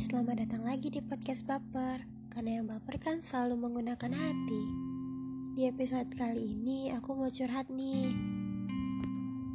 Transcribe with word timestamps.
selamat 0.00 0.48
datang 0.48 0.64
lagi 0.64 0.88
di 0.88 1.04
podcast 1.04 1.44
Baper 1.44 2.08
Karena 2.32 2.56
yang 2.56 2.72
baper 2.72 2.96
kan 2.96 3.20
selalu 3.20 3.68
menggunakan 3.68 4.16
hati. 4.16 4.62
Di 5.52 5.68
episode 5.68 6.08
kali 6.16 6.56
ini 6.56 6.88
aku 6.88 7.12
mau 7.12 7.28
curhat 7.28 7.68
nih. 7.68 8.08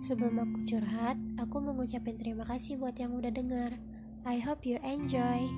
Sebelum 0.05 0.38
aku 0.38 0.62
curhat, 0.70 1.17
aku 1.42 1.66
mau 1.66 1.74
ngucapin 1.74 2.21
terima 2.21 2.46
kasih 2.46 2.78
buat 2.78 2.94
yang 2.94 3.17
udah 3.17 3.34
denger. 3.34 3.81
I 4.29 4.38
hope 4.38 4.70
you 4.70 4.78
enjoy. 4.85 5.49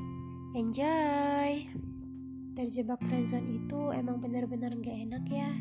Enjoy! 0.55 1.67
Terjebak 2.55 3.03
friendzone 3.03 3.59
itu 3.59 3.91
emang 3.91 4.23
bener-bener 4.23 4.71
gak 4.71 4.97
enak 5.03 5.27
ya. 5.27 5.51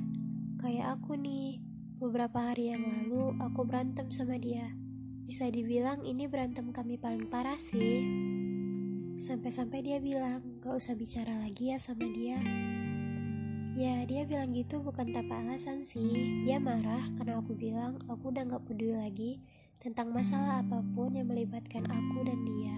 Kayak 0.63 1.03
aku 1.03 1.19
nih 1.19 1.59
Beberapa 1.99 2.55
hari 2.55 2.71
yang 2.71 2.87
lalu 2.87 3.35
aku 3.43 3.67
berantem 3.67 4.07
sama 4.15 4.39
dia. 4.39 4.71
Bisa 5.27 5.51
dibilang 5.51 6.07
ini 6.07 6.31
berantem 6.31 6.71
kami 6.71 6.95
paling 6.95 7.27
parah 7.27 7.59
sih 7.59 8.36
Sampai-sampai 9.17 9.81
dia 9.81 9.97
bilang, 9.97 10.45
gak 10.61 10.77
usah 10.77 10.93
bicara 10.93 11.41
lagi 11.41 11.73
ya 11.73 11.81
sama 11.81 12.05
dia. 12.05 12.37
Ya, 13.73 14.05
dia 14.05 14.29
bilang 14.29 14.53
gitu 14.53 14.85
bukan 14.85 15.09
tanpa 15.09 15.41
alasan 15.41 15.89
sih. 15.89 16.45
Dia 16.45 16.61
marah 16.61 17.01
karena 17.17 17.41
aku 17.41 17.57
bilang 17.57 17.97
aku 18.13 18.29
udah 18.29 18.45
gak 18.45 18.69
peduli 18.69 18.93
lagi 18.93 19.41
tentang 19.81 20.13
masalah 20.13 20.61
apa 20.61 20.85
pun 20.93 21.17
yang 21.17 21.33
melibatkan 21.33 21.89
aku 21.89 22.19
dan 22.29 22.41
dia. 22.45 22.77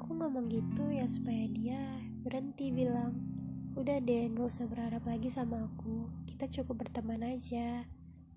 Aku 0.00 0.16
ngomong 0.16 0.48
gitu 0.48 0.88
ya 0.88 1.04
supaya 1.04 1.44
dia 1.52 1.80
berhenti 2.24 2.72
bilang, 2.72 3.20
udah 3.76 4.00
deh 4.00 4.32
gak 4.32 4.48
usah 4.48 4.64
berharap 4.64 5.04
lagi 5.04 5.28
sama 5.28 5.68
aku. 5.68 6.08
Kita 6.24 6.48
cukup 6.48 6.88
berteman 6.88 7.20
aja. 7.20 7.84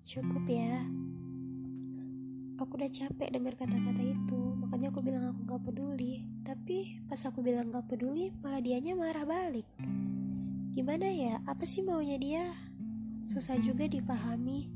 Cukup 0.04 0.44
ya. 0.44 0.84
Aku 2.58 2.74
udah 2.74 2.90
capek 2.90 3.30
dengar 3.30 3.54
kata-kata 3.54 4.02
itu, 4.02 4.40
makanya 4.58 4.90
aku 4.90 4.98
bilang 4.98 5.27
pas 7.08 7.20
aku 7.24 7.40
bilang 7.40 7.72
gak 7.72 7.88
peduli, 7.88 8.28
malah 8.44 8.60
dianya 8.60 8.92
marah 8.92 9.24
balik. 9.24 9.64
Gimana 10.76 11.08
ya? 11.08 11.40
Apa 11.48 11.64
sih 11.64 11.80
maunya 11.80 12.20
dia? 12.20 12.44
Susah 13.24 13.56
juga 13.58 13.88
dipahami. 13.88 14.68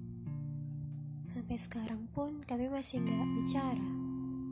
Sampai 1.28 1.60
sekarang 1.60 2.08
pun 2.10 2.40
kami 2.42 2.72
masih 2.72 3.04
gak 3.04 3.28
bicara. 3.36 3.88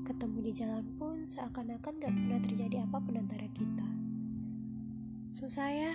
Ketemu 0.05 0.39
di 0.45 0.53
jalan 0.53 0.87
pun 1.01 1.25
seakan-akan 1.25 1.95
gak 1.99 2.13
pernah 2.13 2.39
terjadi 2.45 2.77
apa 2.85 3.01
pun 3.01 3.17
antara 3.17 3.49
kita. 3.51 3.89
Susah 5.33 5.73
ya. 5.73 5.93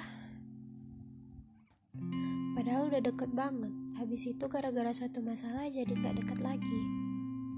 Padahal 2.57 2.89
udah 2.89 3.01
deket 3.05 3.31
banget. 3.31 3.71
Habis 4.01 4.27
itu 4.27 4.45
gara-gara 4.49 4.91
satu 4.91 5.21
masalah 5.21 5.69
jadi 5.69 5.93
gak 5.93 6.17
deket 6.19 6.39
lagi 6.43 7.05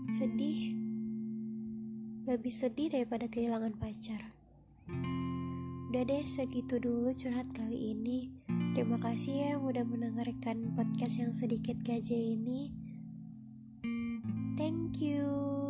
sedih 0.08 0.77
lebih 2.28 2.52
sedih 2.52 2.92
daripada 2.92 3.31
kehilangan 3.31 3.80
pacar. 3.80 4.36
Udah 5.88 6.03
deh 6.03 6.28
segitu 6.28 6.75
dulu 6.75 7.16
curhat 7.16 7.47
kali 7.56 7.95
ini. 7.95 8.36
Terima 8.75 9.00
kasih 9.00 9.33
ya 9.33 9.47
yang 9.56 9.64
udah 9.64 9.88
mendengarkan 9.88 10.75
podcast 10.75 11.23
yang 11.23 11.31
sedikit 11.31 11.80
gaje 11.88 12.20
ini. 12.20 12.75
Thank 14.59 15.00
you 15.00 15.67